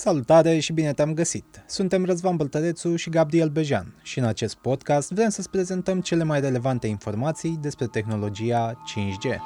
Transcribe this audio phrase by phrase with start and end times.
[0.00, 1.64] Salutare și bine te-am găsit!
[1.66, 6.40] Suntem Răzvan Băltărețu și Gabriel Bejan și în acest podcast vrem să-ți prezentăm cele mai
[6.40, 9.36] relevante informații despre tehnologia 5G.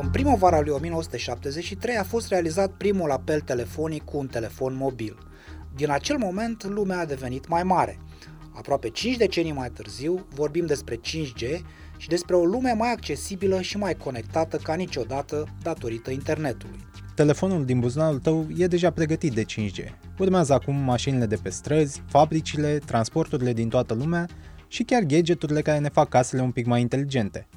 [0.00, 5.18] În primăvara lui 1973 a fost realizat primul apel telefonic cu un telefon mobil.
[5.74, 7.98] Din acel moment, lumea a devenit mai mare.
[8.54, 11.60] Aproape 5 decenii mai târziu, vorbim despre 5G
[11.98, 16.78] și despre o lume mai accesibilă și mai conectată ca niciodată datorită internetului.
[17.14, 19.84] Telefonul din buzunarul tău e deja pregătit de 5G.
[20.18, 24.28] Urmează acum mașinile de pe străzi, fabricile, transporturile din toată lumea
[24.68, 27.48] și chiar gadgeturile care ne fac casele un pic mai inteligente.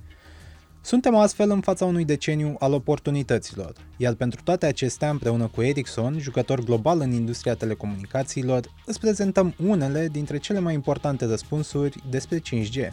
[0.84, 6.20] Suntem astfel în fața unui deceniu al oportunităților, iar pentru toate acestea, împreună cu Ericsson,
[6.20, 12.92] jucător global în industria telecomunicațiilor, îți prezentăm unele dintre cele mai importante răspunsuri despre 5G.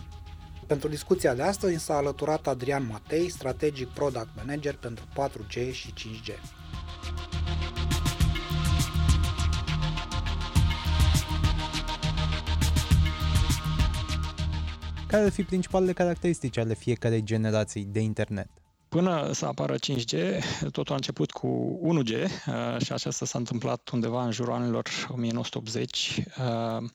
[0.69, 6.33] Pentru discuția de astăzi s-a alăturat Adrian Matei, strategic product manager pentru 4G și 5G.
[15.07, 18.49] Care ar fi principalele caracteristici ale fiecarei generații de internet?
[18.89, 24.25] Până să apară 5G, totul a început cu 1G uh, și aceasta s-a întâmplat undeva
[24.25, 26.23] în jurul anilor 1980.
[26.39, 26.89] Uh,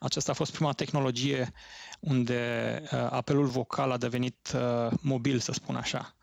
[0.00, 1.52] aceasta a fost prima tehnologie
[2.00, 4.56] unde uh, apelul vocal a devenit
[5.00, 6.14] mobil, să spun așa.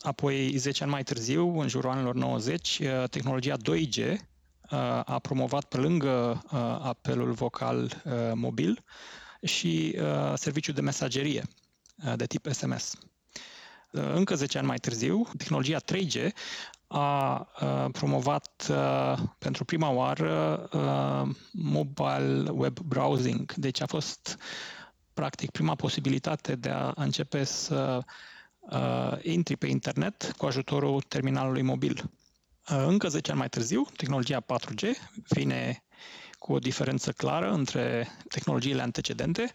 [0.00, 4.16] Apoi, 10 ani mai târziu, în jurul anilor 90, tehnologia 2G
[5.04, 6.42] a promovat pe lângă
[6.82, 8.02] apelul vocal
[8.34, 8.84] mobil
[9.42, 9.98] și
[10.34, 11.42] serviciul de mesagerie
[12.16, 12.98] de tip SMS.
[13.90, 16.32] Încă 10 ani mai târziu, tehnologia 3G
[16.86, 17.38] a
[17.92, 18.72] promovat
[19.38, 20.68] pentru prima oară
[21.52, 23.52] mobile web browsing.
[23.54, 24.38] Deci a fost
[25.14, 28.00] practic prima posibilitate de a începe să
[29.22, 32.10] intri pe internet cu ajutorul terminalului mobil.
[32.66, 34.82] Încă 10 ani mai târziu, tehnologia 4G
[35.28, 35.84] vine
[36.38, 39.52] cu o diferență clară între tehnologiile antecedente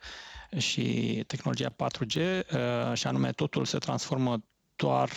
[0.58, 4.44] și tehnologia 4G, uh, și anume totul se transformă
[4.80, 5.10] doar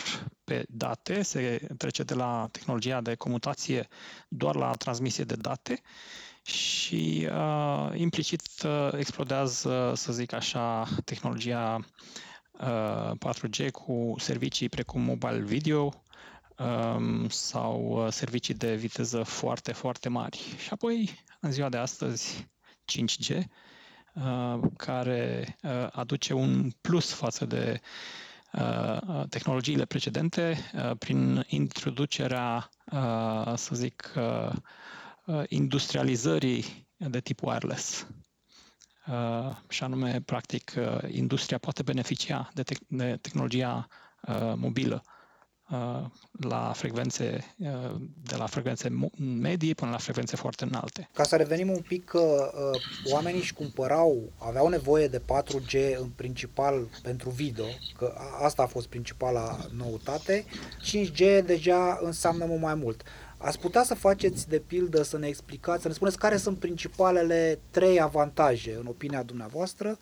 [0.43, 3.87] pe date, se trece de la tehnologia de comutație
[4.27, 5.81] doar la transmisie de date
[6.41, 11.85] și uh, implicit uh, explodează, să zic așa, tehnologia
[12.51, 15.93] uh, 4G cu servicii precum mobile video
[16.57, 20.37] um, sau uh, servicii de viteză foarte, foarte mari.
[20.57, 22.47] Și apoi, în ziua de astăzi,
[22.91, 23.43] 5G,
[24.15, 28.32] Uh, care uh, aduce un plus față de uh,
[29.29, 30.57] tehnologiile precedente
[30.97, 32.69] prin introducerea,
[33.55, 34.13] să zic,
[35.47, 38.07] industrializării de tip wireless.
[39.69, 40.73] Și anume, practic,
[41.07, 43.87] industria poate beneficia de, te- de tehnologia
[44.55, 45.11] mobilă Uh,
[46.31, 51.09] la frecvențe, uh, de la frecvențe medii până la frecvențe foarte înalte.
[51.13, 52.21] Ca să revenim un pic, uh,
[53.11, 57.65] oamenii își cumpărau, aveau nevoie de 4G în principal pentru video,
[57.97, 60.45] că asta a fost principala noutate.
[60.81, 63.03] 5G deja înseamnă mult mai mult.
[63.37, 67.59] Ați putea să faceți, de pildă, să ne explicați, să ne spuneți care sunt principalele
[67.69, 69.97] trei avantaje, în opinia dumneavoastră,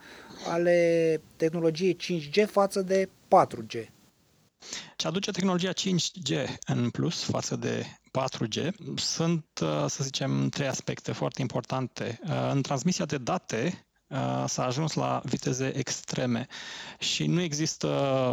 [0.47, 4.00] ale tehnologiei 5G față de 4G?
[4.95, 11.11] Ce aduce tehnologia 5G în plus față de 4G sunt, uh, să zicem, trei aspecte
[11.11, 12.19] foarte importante.
[12.23, 16.47] Uh, în transmisia de date, uh, s-a ajuns la viteze extreme
[16.99, 18.31] și nu există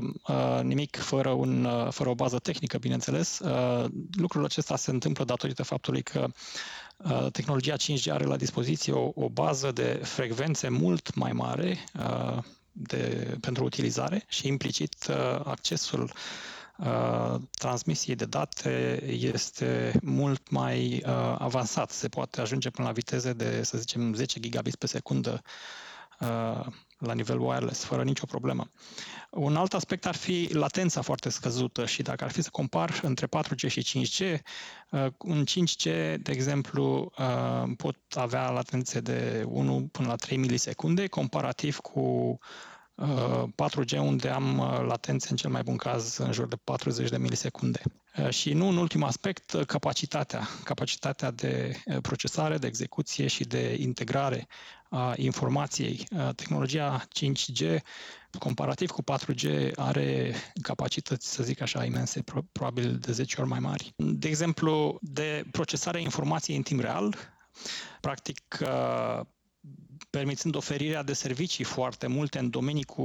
[0.63, 3.41] nimic fără, un, fără o bază tehnică, bineînțeles.
[4.11, 6.27] Lucrul acesta se întâmplă datorită faptului că
[7.33, 11.85] tehnologia 5G are la dispoziție o, o bază de frecvențe mult mai mare,
[12.81, 16.13] de, pentru utilizare și implicit uh, accesul
[16.77, 21.91] uh, transmisiei de date este mult mai uh, avansat.
[21.91, 25.43] Se poate ajunge până la viteze de, să zicem, 10 gigabit pe secundă
[26.99, 28.71] la nivel wireless, fără nicio problemă.
[29.31, 33.27] Un alt aspect ar fi latența foarte scăzută și dacă ar fi să compar între
[33.27, 34.39] 4G și 5G,
[35.19, 35.85] un 5G,
[36.21, 37.13] de exemplu,
[37.77, 42.39] pot avea latențe de 1 până la 3 milisecunde, comparativ cu
[42.99, 47.09] 4G uh, unde am uh, latențe în cel mai bun caz în jur de 40
[47.09, 47.81] de milisecunde.
[48.19, 50.49] Uh, și nu în ultim aspect, capacitatea.
[50.65, 54.47] Capacitatea de procesare, de execuție și de integrare
[54.91, 56.07] a informației.
[56.35, 57.77] Tehnologia 5G,
[58.39, 63.93] comparativ cu 4G, are capacități, să zic așa, imense, probabil de 10 ori mai mari.
[63.97, 67.15] De exemplu, de procesarea informației în timp real,
[68.01, 68.59] practic
[70.11, 73.03] permițând oferirea de servicii foarte multe în domenii cu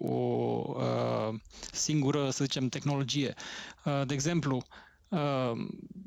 [0.00, 1.34] o uh,
[1.72, 3.34] singură, să zicem, tehnologie.
[3.84, 4.62] Uh, de exemplu,
[5.08, 5.52] uh,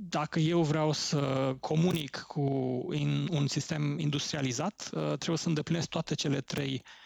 [0.10, 2.42] dacă eu vreau să comunic cu
[3.30, 7.01] un sistem industrializat, uh, trebuie să îndeplinesc toate cele trei Uh,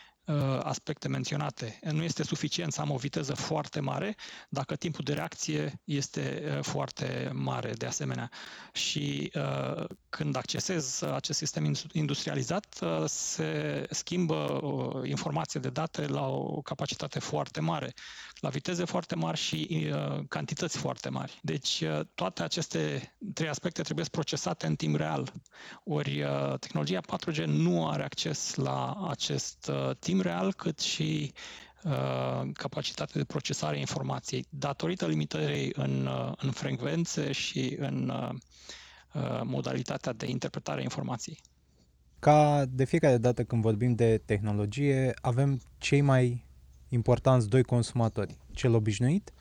[0.63, 1.79] aspecte menționate.
[1.91, 4.15] Nu este suficient să am o viteză foarte mare
[4.49, 8.29] dacă timpul de reacție este uh, foarte mare de asemenea.
[8.73, 14.61] Și uh, când accesez acest sistem industrializat, se schimbă
[15.05, 17.93] informație de date la o capacitate foarte mare,
[18.39, 19.91] la viteze foarte mari și
[20.27, 21.39] cantități foarte mari.
[21.41, 21.83] Deci
[22.13, 25.33] toate aceste trei aspecte trebuie procesate în timp real.
[25.83, 26.23] Ori
[26.59, 31.33] tehnologia 4G nu are acces la acest timp timp real, cât și
[31.83, 38.29] uh, capacitatea de procesare a informației, datorită limitării în, uh, în frecvențe și în uh,
[39.13, 41.39] uh, modalitatea de interpretare a informației.
[42.19, 46.45] Ca de fiecare dată când vorbim de tehnologie, avem cei mai
[46.89, 49.33] importanți doi consumatori, cel obișnuit,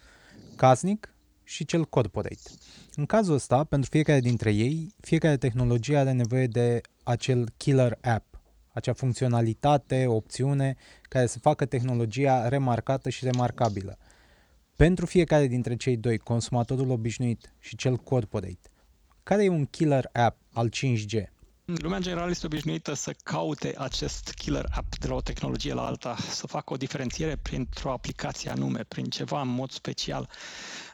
[0.57, 2.51] casnic și cel corporate.
[2.95, 8.34] În cazul ăsta, pentru fiecare dintre ei, fiecare tehnologie are nevoie de acel killer app,
[8.75, 13.99] acea funcționalitate, opțiune care să facă tehnologia remarcată și remarcabilă.
[14.77, 18.71] Pentru fiecare dintre cei doi, consumatorul obișnuit și cel corporate,
[19.23, 21.33] care e un killer app al 5G?
[21.65, 25.87] Lumea în general este obișnuită să caute acest killer app de la o tehnologie la
[25.87, 30.29] alta, să facă o diferențiere printr-o aplicație anume, prin ceva în mod special.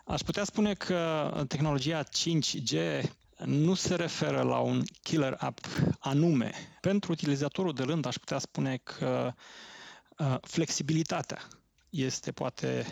[0.05, 3.03] Aș putea spune că tehnologia 5G
[3.45, 5.67] nu se referă la un killer app
[5.99, 6.53] anume.
[6.81, 9.33] Pentru utilizatorul de rând aș putea spune că
[10.19, 11.39] uh, flexibilitatea
[11.91, 12.85] este poate,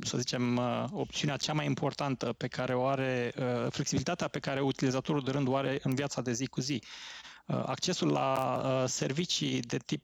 [0.00, 4.60] să zicem, uh, opțiunea cea mai importantă pe care o are, uh, flexibilitatea pe care
[4.60, 6.82] utilizatorul de rând o are în viața de zi cu zi.
[7.46, 10.02] Accesul la servicii de tip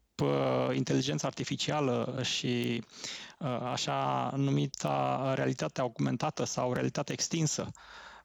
[0.73, 2.83] inteligență artificială și
[3.73, 7.71] așa numita realitate augmentată sau realitate extinsă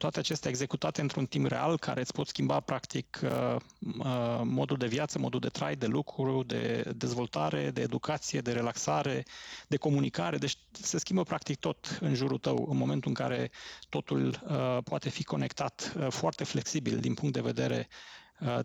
[0.05, 3.55] toate acestea executate într-un timp real, care îți pot schimba practic uh,
[3.97, 9.23] uh, modul de viață, modul de trai, de lucru, de dezvoltare, de educație, de relaxare,
[9.67, 10.37] de comunicare.
[10.37, 13.51] Deci se schimbă practic tot în jurul tău în momentul în care
[13.89, 17.87] totul uh, poate fi conectat foarte flexibil din punct de vedere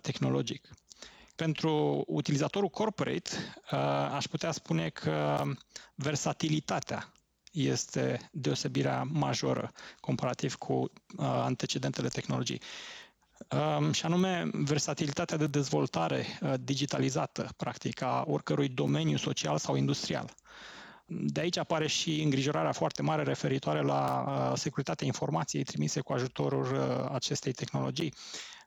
[0.01, 0.69] tehnologic.
[1.37, 3.31] Pentru utilizatorul corporate,
[4.13, 5.43] aș putea spune că
[5.95, 7.13] versatilitatea
[7.51, 10.91] este deosebirea majoră comparativ cu uh,
[11.25, 12.61] antecedentele tehnologii.
[13.79, 20.35] Um, și anume versatilitatea de dezvoltare uh, digitalizată, practic, a oricărui domeniu social sau industrial.
[21.07, 26.73] De aici apare și îngrijorarea foarte mare referitoare la uh, securitatea informației trimise cu ajutorul
[26.75, 28.15] uh, acestei tehnologii,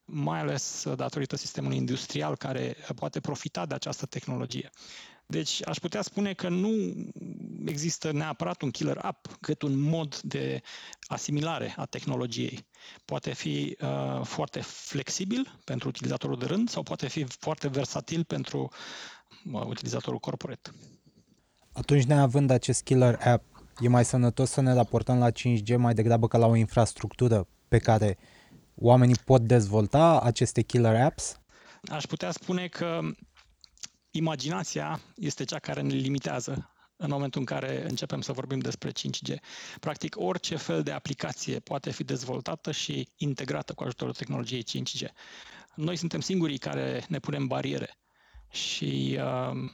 [0.05, 4.69] mai ales datorită sistemului industrial care poate profita de această tehnologie.
[5.33, 6.69] Deci aș putea spune că nu
[7.65, 10.61] există neapărat un killer app, cât un mod de
[11.07, 12.65] asimilare a tehnologiei.
[13.05, 18.69] Poate fi uh, foarte flexibil pentru utilizatorul de rând sau poate fi foarte versatil pentru
[19.53, 20.71] uh, utilizatorul corporate.
[21.71, 23.43] Atunci, neavând acest killer app,
[23.79, 27.77] e mai sănătos să ne raportăm la 5G mai degrabă ca la o infrastructură pe
[27.77, 28.17] care
[28.75, 31.41] oamenii pot dezvolta aceste killer apps?
[31.91, 32.99] Aș putea spune că
[34.15, 39.35] imaginația este cea care ne limitează în momentul în care începem să vorbim despre 5G.
[39.79, 45.07] Practic, orice fel de aplicație poate fi dezvoltată și integrată cu ajutorul tehnologiei 5G.
[45.75, 47.97] Noi suntem singurii care ne punem bariere
[48.51, 49.69] și uh,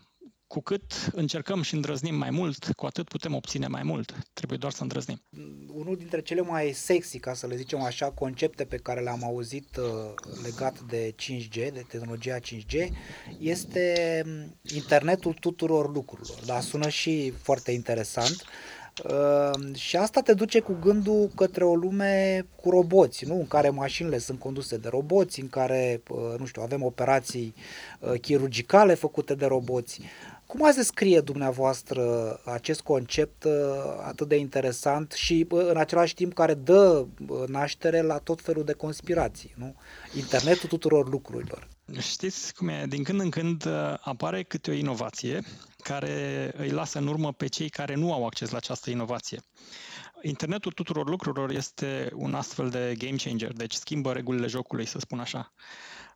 [0.49, 4.15] cu cât încercăm și îndrăznim mai mult, cu atât putem obține mai mult.
[4.33, 5.21] Trebuie doar să îndrăznim.
[5.73, 9.77] Unul dintre cele mai sexy, ca să le zicem așa, concepte pe care le-am auzit
[9.77, 9.85] uh,
[10.43, 12.87] legat de 5G, de tehnologia 5G,
[13.39, 16.39] este mm, internetul tuturor lucrurilor.
[16.45, 18.45] Da, sună și foarte interesant.
[19.03, 23.35] Uh, și asta te duce cu gândul către o lume cu roboți, nu?
[23.35, 27.53] în care mașinile sunt conduse de roboți, în care, uh, nu știu, avem operații
[27.99, 30.01] uh, chirurgicale făcute de roboți.
[30.49, 32.03] Cum ați descrie dumneavoastră
[32.45, 33.51] acest concept uh,
[34.05, 38.63] atât de interesant și uh, în același timp care dă uh, naștere la tot felul
[38.63, 39.75] de conspirații, nu?
[40.15, 41.67] Internetul tuturor lucrurilor.
[41.99, 42.85] Știți cum e?
[42.87, 43.67] Din când în când
[43.99, 45.41] apare câte o inovație
[45.77, 49.39] care îi lasă în urmă pe cei care nu au acces la această inovație.
[50.21, 55.19] Internetul tuturor lucrurilor este un astfel de game changer, deci schimbă regulile jocului, să spun
[55.19, 55.53] așa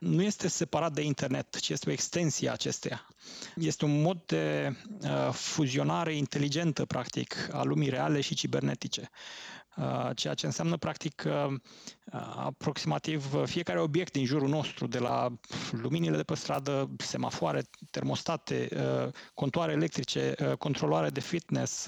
[0.04, 3.08] nu este separat de internet, ci este o extensie a acesteia.
[3.56, 9.10] Este un mod de uh, fuzionare inteligentă, practic, a lumii reale și cibernetice.
[10.16, 11.24] ceea ce înseamnă practic
[12.36, 15.34] aproximativ fiecare obiect din jurul nostru, de la
[15.72, 18.70] luminile de pe stradă, semafoare, termostate,
[19.34, 21.88] contoare electrice, controloare de fitness,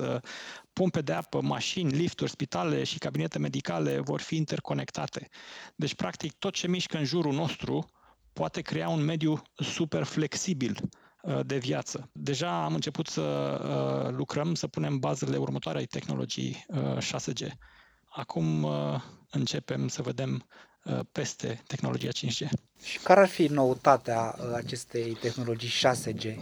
[0.74, 5.30] pompe de apă, mașini, lifturi, spitale și cabinete medicale vor fi interconectate.
[5.76, 7.90] Deci, practic, tot ce mișcă în jurul nostru
[8.36, 10.80] poate crea un mediu super flexibil
[11.46, 12.10] de viață.
[12.12, 13.24] Deja am început să
[14.18, 16.66] lucrăm, să punem bazele următoarei tehnologii
[17.00, 17.48] 6G.
[18.16, 20.46] Acum uh, începem să vedem
[20.84, 22.48] uh, peste tehnologia 5G.
[22.84, 26.36] Și care ar fi noutatea uh, acestei tehnologii 6G?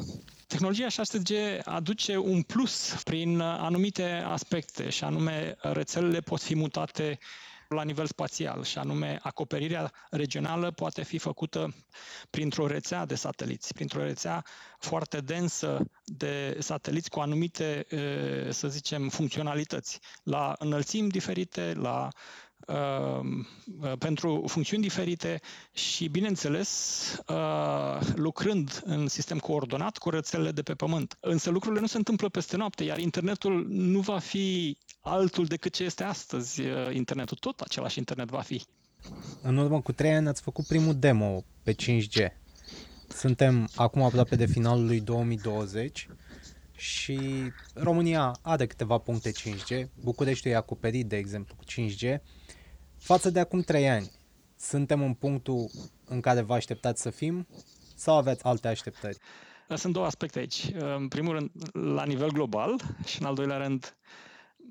[0.48, 7.20] Tehnologia 6G aduce un plus prin anumite aspecte și anume rețelele pot fi mutate
[7.74, 11.76] la nivel spațial și anume acoperirea regională poate fi făcută
[12.30, 14.46] printr-o rețea de sateliți, printr-o rețea
[14.80, 17.86] foarte densă de sateliți cu anumite,
[18.50, 22.43] să zicem, funcționalități, la înălțimi diferite, la Uh,
[23.98, 25.42] pentru funcțiuni diferite
[25.74, 26.70] și, bineînțeles,
[27.28, 31.18] uh, lucrând în sistem coordonat cu rețelele de pe pământ.
[31.20, 35.84] Însă lucrurile nu se întâmplă peste noapte, iar internetul nu va fi altul decât ce
[35.84, 36.62] este astăzi.
[36.62, 38.64] Uh, internetul tot același internet va fi.
[39.42, 42.28] În urmă cu trei ani ați făcut primul demo pe 5G.
[43.08, 46.08] Suntem acum aproape de finalul lui 2020
[46.76, 47.20] și
[47.74, 49.90] România are câteva puncte 5G.
[50.04, 52.22] Bucureștiul e acoperit, de exemplu, cu 5G.
[53.04, 54.12] Față de acum 3 ani,
[54.58, 55.70] suntem în punctul
[56.06, 57.48] în care vă așteptați să fim
[57.96, 59.18] sau aveți alte așteptări?
[59.76, 60.72] Sunt două aspecte aici.
[60.74, 61.52] În primul rând,
[61.96, 63.98] la nivel global și în al doilea rând,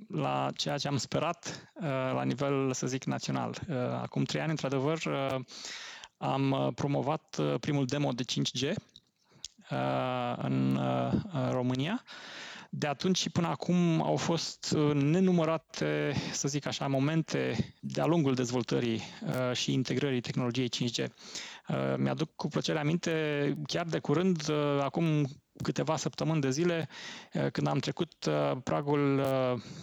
[0.09, 3.59] la ceea ce am sperat uh, la nivel, să zic, național.
[3.69, 5.41] Uh, acum trei ani, într-adevăr, uh,
[6.17, 8.73] am promovat primul demo de 5G
[10.37, 10.81] în
[11.51, 12.03] România
[12.75, 18.35] de atunci și până acum au fost uh, nenumărate, să zic așa, momente de-a lungul
[18.35, 21.05] dezvoltării uh, și integrării tehnologiei 5G.
[21.05, 23.13] Uh, mi-aduc cu plăcere aminte,
[23.67, 24.51] chiar de curând,
[24.81, 25.27] acum
[25.63, 26.89] câteva săptămâni de zile,
[27.53, 28.13] când am trecut
[28.63, 29.23] pragul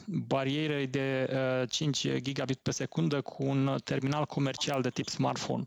[0.06, 1.30] barierei de
[1.70, 5.64] 5 gigabit pe secundă cu un terminal comercial de tip smartphone.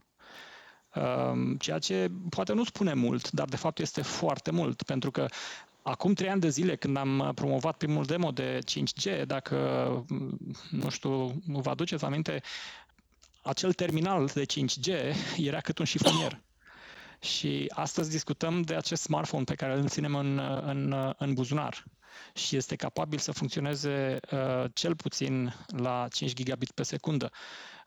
[1.58, 5.26] Ceea ce poate nu spune mult, dar de fapt este foarte mult, pentru că
[5.82, 9.56] Acum trei ani de zile, când am promovat primul demo de 5G, dacă,
[10.70, 12.42] nu știu, vă aduceți aminte,
[13.42, 16.40] acel terminal de 5G era cât un șifonier.
[17.20, 21.84] Și astăzi discutăm de acest smartphone pe care îl ținem în, în, în buzunar
[22.34, 27.30] și este capabil să funcționeze uh, cel puțin la 5 gigabit pe secundă.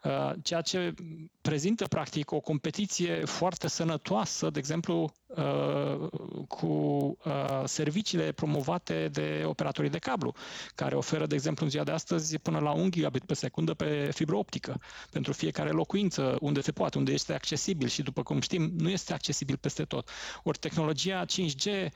[0.06, 0.94] Uh, ceea ce
[1.42, 6.10] prezintă practic o competiție foarte sănătoasă, de exemplu, uh,
[6.48, 10.34] cu uh, serviciile promovate de operatorii de cablu,
[10.76, 14.10] care oferă, de exemplu, în ziua de astăzi până la 1 gigabit pe secundă pe
[14.14, 14.82] fibră optică
[15.12, 19.14] pentru fiecare locuință, unde se poate, unde este accesibil și, după cum știm, nu este
[19.14, 20.10] accesibil peste tot.
[20.44, 21.92] Ori tehnologia 5G Uh,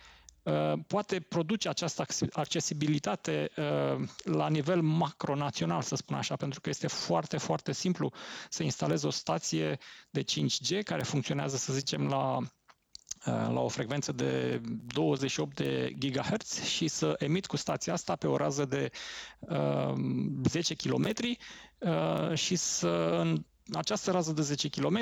[0.87, 7.37] poate produce această accesibilitate uh, la nivel macronațional, să spun așa, pentru că este foarte,
[7.37, 8.11] foarte simplu
[8.49, 9.77] să instalezi o stație
[10.09, 12.43] de 5G care funcționează, să zicem, la uh,
[13.25, 14.61] la o frecvență de
[14.93, 18.89] 28 de GHz și să emit cu stația asta pe o rază de
[19.39, 19.93] uh,
[20.49, 21.09] 10 km
[21.79, 22.87] uh, și să
[23.21, 25.01] în această rază de 10 km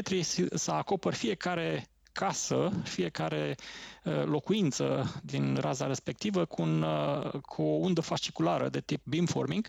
[0.56, 1.88] să acopăr fiecare
[2.18, 3.56] casă, fiecare
[4.04, 9.68] uh, locuință din raza respectivă cu, un, uh, cu o undă fasciculară de tip beamforming,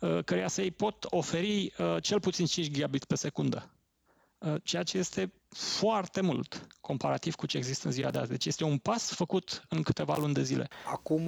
[0.00, 3.75] uh, căreia să-i pot oferi cel puțin 5 gigabit pe secundă.
[4.62, 8.30] Ceea ce este foarte mult comparativ cu ce există în ziua de azi.
[8.30, 10.68] Deci este un pas făcut în câteva luni de zile.
[10.92, 11.24] Acum,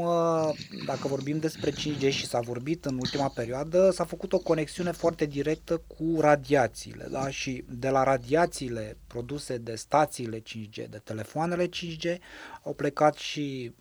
[0.86, 5.26] dacă vorbim despre 5G și s-a vorbit în ultima perioadă, s-a făcut o conexiune foarte
[5.26, 7.06] directă cu radiațiile.
[7.10, 7.30] Da?
[7.30, 12.16] Și de la radiațiile produse de stațiile 5G, de telefoanele 5G,
[12.62, 13.72] au plecat și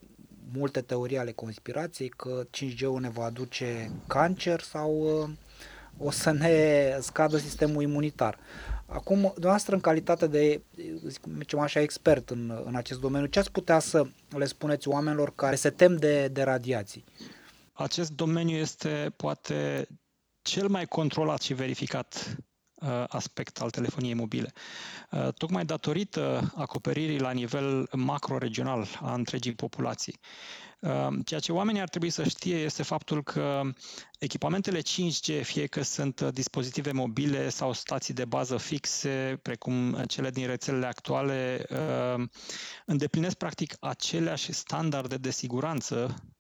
[0.54, 5.30] multe teorii ale conspirației că 5G-ul ne va aduce cancer sau uh,
[5.98, 8.38] o să ne scadă sistemul imunitar.
[8.90, 10.62] Acum, dumneavoastră, în calitate de,
[11.38, 15.56] zicem așa, expert în, în acest domeniu, ce ați putea să le spuneți oamenilor care
[15.56, 17.04] se tem de, de radiații?
[17.74, 19.88] Acest domeniu este poate
[20.42, 22.47] cel mai controlat și verificat uh,
[23.08, 24.54] aspect al telefoniei mobile.
[25.12, 30.20] Uh, tocmai datorită acoperirii la nivel macro-regional a întregii populații.
[30.80, 33.62] Ehm, ceea ce oamenii ar trebui să știe este faptul că
[34.20, 40.48] echipamentele 5G, fie că sunt dispozitive mobile sau stații de bază fixe, precum cele din
[40.48, 42.32] rețelele actuale, ehm,
[42.86, 46.37] îndeplinesc practic aceleași standarde de siguranță uh,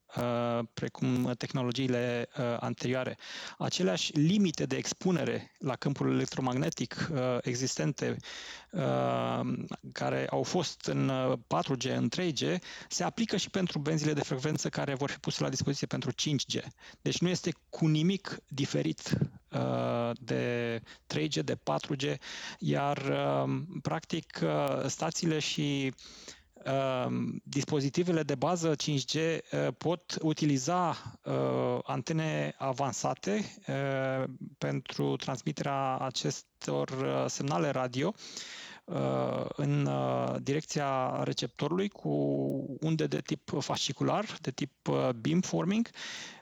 [0.74, 3.18] precum tehnologiile uh, anterioare.
[3.58, 7.10] Aceleași limite de expunere la câmpul electromagnetic
[7.42, 8.16] existente
[9.92, 11.12] care au fost în
[11.48, 12.58] 4G, în 3G,
[12.90, 16.64] se aplică și pentru benzile de frecvență care vor fi puse la dispoziție pentru 5G.
[17.02, 19.18] Deci nu este cu nimic diferit
[20.14, 20.82] de
[21.16, 22.16] 3G, de 4G,
[22.60, 23.02] iar
[23.82, 24.40] practic
[24.88, 25.94] stațiile și Ehm,
[27.44, 29.40] dispozitivele de bază 5G eh,
[29.78, 31.34] pot utiliza eh,
[31.84, 34.24] antene avansate eh,
[34.58, 36.90] pentru transmiterea acestor
[37.28, 38.14] semnale radio
[39.48, 39.90] în
[40.42, 42.10] direcția receptorului cu
[42.80, 44.72] unde de tip fascicular, de tip
[45.16, 46.37] beamforming Uh,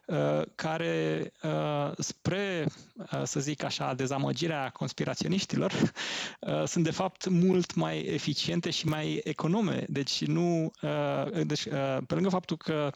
[0.55, 2.65] care uh, spre,
[3.11, 5.73] uh, să zic așa, dezamăgirea conspiraționiștilor,
[6.65, 9.85] sunt de fapt mult mai eficiente și mai econome.
[9.89, 10.71] Deci nu,
[11.43, 11.63] deci,
[12.07, 12.89] pe lângă faptul că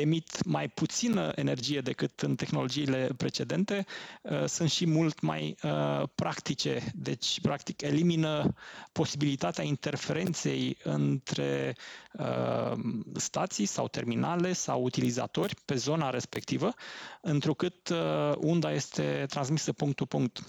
[0.00, 3.86] emit mai puțină energie decât în tehnologiile precedente,
[4.22, 6.90] uh, sunt și mult mai uh, practice.
[6.94, 8.54] Deci, practic, elimină
[8.92, 11.76] posibilitatea interferenței între
[12.12, 12.72] uh,
[13.14, 16.72] stații sau terminale sau utilizatori pe zona respectivă,
[17.20, 17.88] întrucât
[18.36, 20.42] unda este transmisă punct-to-punct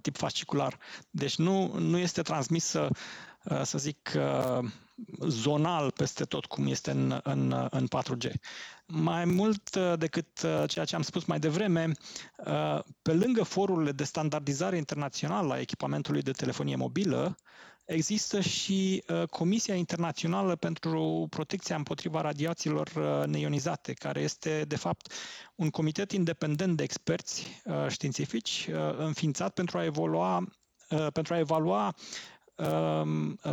[0.00, 0.78] tip fascicular.
[1.10, 2.88] Deci nu, nu este transmisă,
[3.62, 4.10] să zic,
[5.26, 8.30] zonal peste tot, cum este în, în, în 4G.
[8.86, 11.90] Mai mult uh, decât uh, ceea ce am spus mai devreme,
[12.46, 17.36] uh, pe lângă forurile de standardizare internațională a echipamentului de telefonie mobilă,
[17.84, 22.90] există și Comisia Internațională pentru Protecția împotriva radiațiilor
[23.26, 25.12] neionizate, care este, de fapt,
[25.54, 30.44] un comitet independent de experți științifici înființat pentru a evolua
[31.12, 32.33] pentru a evalua Um, uh,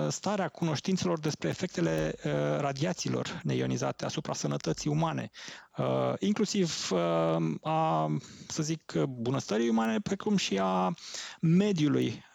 [0.10, 5.30] starea cunoștințelor despre efectele uh, radiațiilor neionizate asupra sănătății umane,
[5.78, 8.10] uh, inclusiv um, a,
[8.48, 10.94] să zic, bunăstării umane, precum și a
[11.42, 12.26] mediului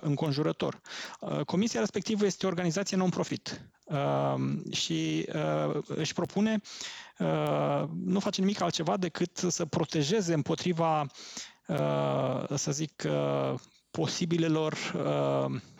[0.00, 0.80] înconjurător.
[1.46, 5.28] Comisia respectivă este o organizație non-profit um, și
[5.86, 6.60] își propune,
[8.04, 11.06] nu face nimic altceva decât să protejeze împotriva,
[12.54, 13.06] să zic,
[13.90, 15.77] posibilelor Um, uh,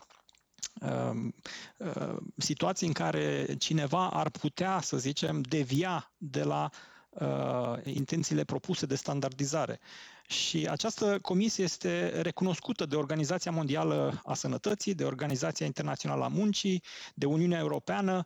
[2.36, 6.70] situații în care cineva ar putea, să zicem, devia de la
[7.08, 9.80] uh, intențiile propuse de standardizare.
[10.28, 16.82] Și această comisie este recunoscută de Organizația Mondială a Sănătății, de Organizația Internațională a Muncii,
[17.14, 18.24] de Uniunea Europeană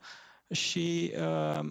[0.50, 1.68] și uh,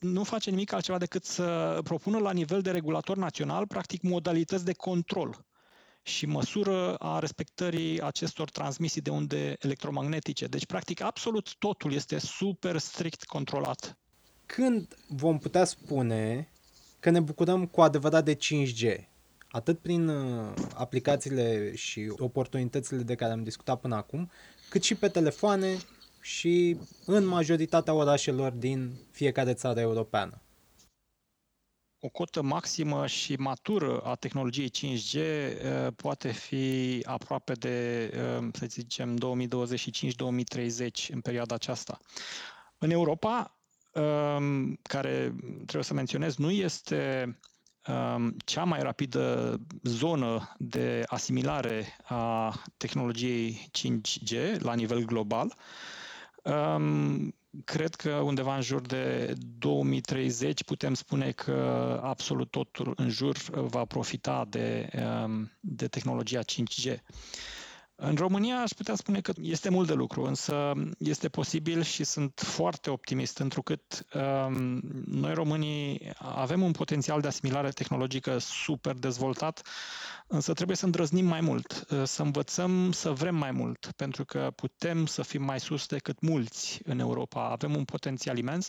[0.00, 4.72] nu face nimic altceva decât să propună la nivel de regulator național, practic, modalități de
[4.72, 5.44] control
[6.06, 10.46] și măsură a respectării acestor transmisii de unde electromagnetice.
[10.46, 13.96] Deci, practic, absolut totul este super strict controlat.
[14.46, 16.48] Când vom putea spune
[17.00, 19.04] că ne bucurăm cu adevărat de 5G?
[19.48, 24.30] Atât prin uh, aplicațiile și oportunitățile de care am discutat până acum,
[24.68, 25.78] cât și pe telefoane
[26.20, 30.43] și în majoritatea orașelor din fiecare țară europeană
[32.04, 38.66] o cotă maximă și matură a tehnologiei 5G uh, poate fi aproape de, uh, să
[38.68, 41.98] zicem, 2025-2030 în perioada aceasta.
[42.78, 43.58] În Europa,
[43.92, 47.38] um, care trebuie să menționez, nu este
[47.86, 55.54] um, cea mai rapidă zonă de asimilare a tehnologiei 5G la nivel global.
[56.42, 61.52] Um, cred că undeva în jur de 2030 putem spune că
[62.02, 64.88] absolut totul în jur va profita de,
[65.24, 66.96] um, de tehnologia 5G.
[67.96, 72.40] În România aș putea spune că este mult de lucru, însă este posibil și sunt
[72.44, 79.62] foarte optimist, întrucât um, noi românii avem un potențial de asimilare tehnologică super dezvoltat,
[80.26, 84.52] însă trebuie să îndrăznim mai mult, uh, să învățăm să vrem mai mult, pentru că
[84.56, 87.48] putem să fim mai sus decât mulți în Europa.
[87.48, 88.68] Avem un potențial imens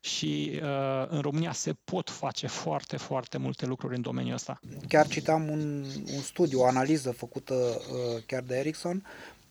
[0.00, 4.60] și uh, în România se pot face foarte, foarte multe lucruri în domeniul ăsta.
[4.88, 5.84] Chiar citam un,
[6.14, 9.06] un studiu, o analiză făcută uh, chiar de Ericsson,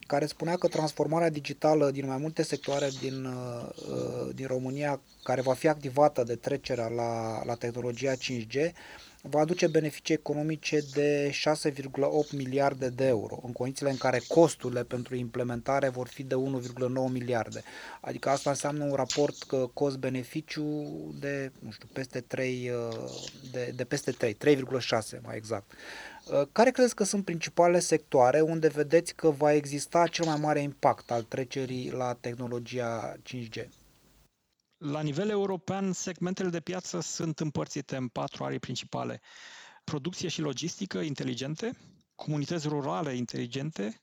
[0.08, 5.42] care spunea că transformarea digitală din mai multe sectoare din, uh, uh din România, care
[5.42, 8.72] va fi activată de trecerea la, la tehnologia 5G,
[9.22, 15.16] va aduce beneficii economice de 6,8 miliarde de euro, în condițiile în care costurile pentru
[15.16, 16.40] implementare vor fi de 1,9
[17.12, 17.64] miliarde.
[18.02, 20.64] Adică asta înseamnă un raport că cost-beneficiu
[21.20, 23.10] de, nu știu, peste 3, uh,
[23.52, 25.72] de, de peste 3, 3,6 mai exact.
[26.32, 30.62] Uh, care crezi că sunt principalele sectoare unde vedeți că va exista cel mai mare
[30.62, 33.68] impact al trecerii la tehnologia 5G?
[34.80, 39.22] La nivel european, segmentele de piață sunt împărțite în patru arii principale.
[39.84, 41.78] Producție și logistică inteligente,
[42.16, 44.02] comunități rurale inteligente,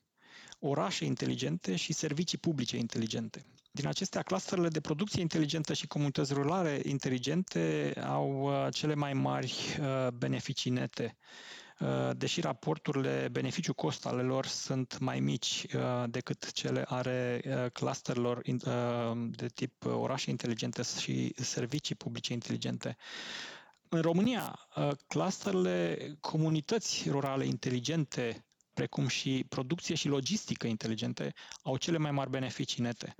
[0.59, 3.45] orașe inteligente și servicii publice inteligente.
[3.71, 9.53] Din acestea, clusterele de producție inteligentă și comunități rurale inteligente au uh, cele mai mari
[9.79, 11.64] uh, beneficii nete uh,
[12.13, 15.65] deși raporturile beneficiu-cost ale lor sunt mai mici
[16.07, 17.41] decât cele are
[17.73, 18.41] clusterelor
[19.29, 22.97] de tip orașe inteligente și servicii publice inteligente.
[23.89, 24.59] În România,
[25.07, 32.83] clusterele comunități rurale inteligente precum și producție și logistică inteligente, au cele mai mari beneficii
[32.83, 33.15] nete.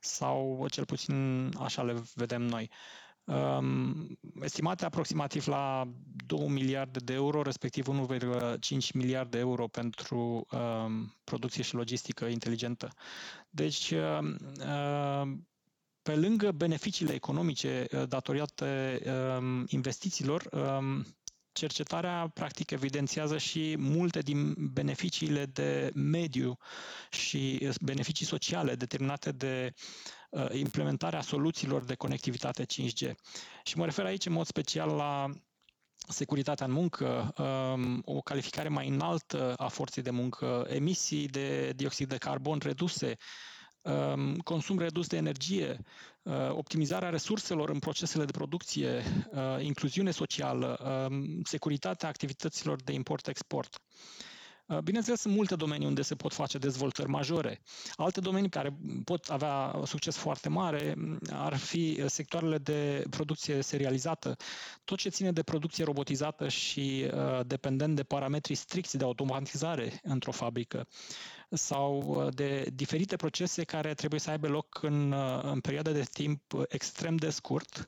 [0.00, 2.70] Sau cel puțin așa le vedem noi.
[3.24, 5.88] Um, estimate aproximativ la
[6.36, 12.88] 2 miliarde de euro, respectiv 1,5 miliarde de euro pentru um, producție și logistică inteligentă.
[13.50, 15.32] Deci, um, uh,
[16.02, 19.00] pe lângă beneficiile economice uh, datoriate
[19.38, 21.06] um, investițiilor, um,
[21.52, 26.58] cercetarea practic evidențiază și multe din beneficiile de mediu
[27.10, 29.72] și beneficii sociale determinate de
[30.30, 33.10] uh, implementarea soluțiilor de conectivitate 5G.
[33.64, 35.28] Și mă refer aici în mod special la
[36.08, 42.08] securitatea în muncă, um, o calificare mai înaltă a forței de muncă, emisii de dioxid
[42.08, 43.16] de carbon reduse,
[43.84, 45.78] Um, consum redus de energie,
[46.22, 50.78] uh, optimizarea resurselor în procesele de producție, uh, incluziune socială,
[51.10, 53.78] um, securitatea activităților de import-export.
[54.66, 57.60] Uh, bineînțeles, sunt multe domenii unde se pot face dezvoltări majore.
[57.96, 64.36] Alte domenii care pot avea succes foarte mare mm, ar fi sectoarele de producție serializată,
[64.84, 70.30] tot ce ține de producție robotizată și uh, dependent de parametri stricți de automatizare într-o
[70.32, 70.86] fabrică
[71.50, 76.42] sau uh, de diferite procese care trebuie să aibă loc în, în perioade de timp
[76.68, 77.86] extrem de scurt,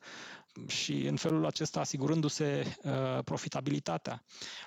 [0.66, 2.92] și în felul acesta asigurându-se uh,
[3.24, 4.22] profitabilitatea.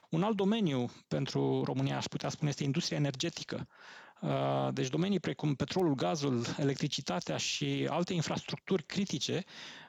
[0.09, 3.67] Un alt domeniu pentru România, aș putea spune, este industria energetică.
[4.21, 9.86] Uh, deci domenii precum petrolul, gazul, electricitatea și alte infrastructuri critice uh,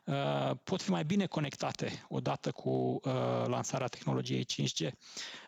[0.64, 3.12] pot fi mai bine conectate odată cu uh,
[3.46, 4.88] lansarea tehnologiei 5G.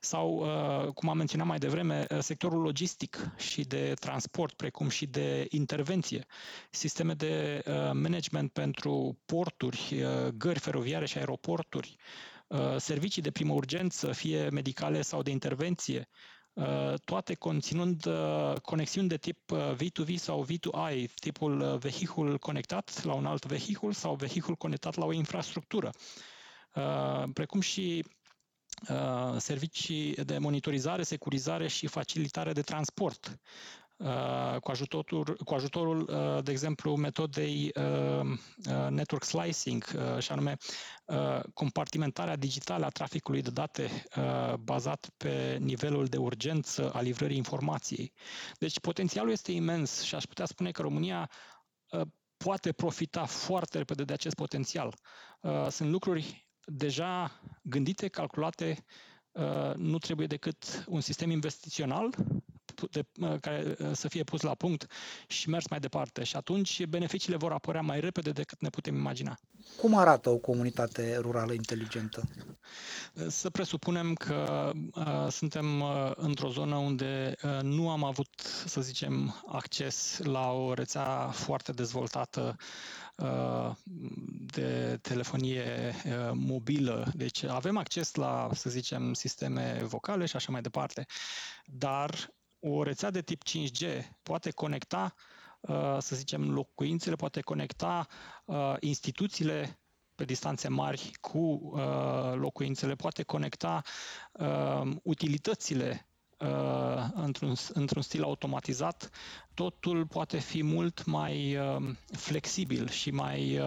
[0.00, 0.46] Sau,
[0.94, 6.26] cum am menționat mai devreme, sectorul logistic și de transport, precum și de intervenție,
[6.70, 11.96] sisteme de management pentru porturi, gări feroviare și aeroporturi,
[12.76, 16.39] servicii de primă urgență, fie medicale sau de intervenție, Uh,
[17.04, 23.26] toate conținând uh, conexiuni de tip V2V uh, sau V2I, tipul vehicul conectat la un
[23.26, 25.90] alt vehicul sau vehicul conectat la o infrastructură,
[27.32, 28.04] precum și
[29.36, 33.79] servicii de monitorizare, securizare și facilitare de transport, Uh,
[34.60, 38.38] cu ajutorul, cu ajutorul, uh, de exemplu, metodei uh,
[38.90, 39.84] network slicing,
[40.18, 40.56] și anume
[41.54, 44.04] compartimentarea digitală a traficului de date
[44.60, 48.12] bazat pe nivelul de urgență a livrării informației.
[48.58, 51.30] Deci potențialul este imens și aș putea spune că România
[52.36, 54.94] poate profita foarte repede de acest potențial.
[55.68, 58.84] Sunt lucruri deja gândite, calculate,
[59.76, 62.14] nu trebuie decât un sistem investițional
[62.90, 63.04] de,
[63.40, 64.86] care să fie pus la punct
[65.26, 66.24] și mers mai departe.
[66.24, 69.38] Și atunci beneficiile vor apărea mai repede decât ne putem imagina.
[69.76, 72.28] Cum arată o comunitate rurală inteligentă?
[73.28, 78.28] Să presupunem că uh, suntem uh, într-o zonă unde uh, nu am avut,
[78.66, 82.56] să zicem, acces la o rețea foarte dezvoltată
[83.16, 83.70] uh,
[84.52, 87.12] de telefonie uh, mobilă.
[87.14, 91.06] Deci avem acces la, să zicem, sisteme vocale și așa mai departe,
[91.66, 93.84] dar o rețea de tip 5G
[94.22, 95.14] poate conecta,
[95.60, 98.06] uh, să zicem, locuințele, poate conecta
[98.44, 99.78] uh, instituțiile
[100.14, 103.82] pe distanțe mari cu uh, locuințele, poate conecta
[105.02, 106.04] utilitățile
[107.14, 109.10] într-un, într-un stil automatizat,
[109.54, 111.58] totul poate fi mult mai
[112.12, 113.60] flexibil și mai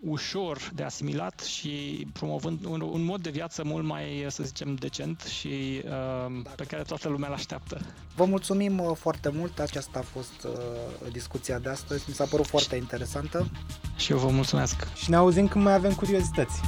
[0.00, 5.20] ușor de asimilat și promovând un, un mod de viață mult mai, să zicem, decent
[5.20, 7.80] și uh, pe care toată lumea îl așteaptă.
[8.14, 12.46] Vă mulțumim uh, foarte mult, aceasta a fost uh, discuția de astăzi, mi s-a părut
[12.46, 13.50] foarte interesantă.
[13.96, 14.94] Și eu vă mulțumesc.
[14.94, 16.60] Și ne auzim când mai avem curiozități.